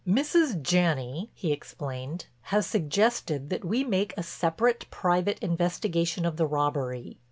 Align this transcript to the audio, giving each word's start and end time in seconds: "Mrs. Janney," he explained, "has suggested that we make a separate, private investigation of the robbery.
"Mrs. 0.07 0.59
Janney," 0.63 1.29
he 1.35 1.51
explained, 1.51 2.25
"has 2.49 2.65
suggested 2.65 3.51
that 3.51 3.63
we 3.63 3.83
make 3.83 4.15
a 4.17 4.23
separate, 4.23 4.87
private 4.89 5.37
investigation 5.43 6.25
of 6.25 6.37
the 6.37 6.47
robbery. 6.47 7.19